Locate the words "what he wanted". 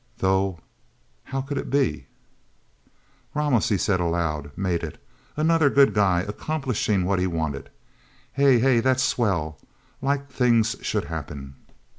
7.05-7.69